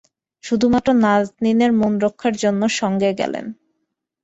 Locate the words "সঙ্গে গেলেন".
2.79-3.45